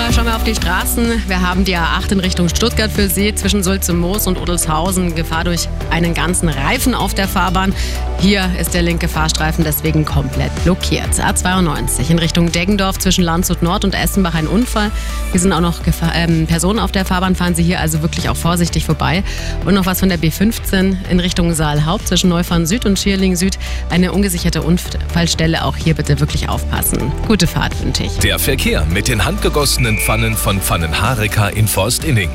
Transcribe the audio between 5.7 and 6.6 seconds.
einen ganzen